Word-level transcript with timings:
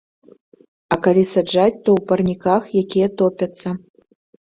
А 0.95 0.99
калі 1.09 1.23
саджаць, 1.33 1.75
то 1.85 1.89
ў 1.97 1.99
парніках, 2.15 2.63
якія 2.85 3.07
топяцца. 3.21 3.69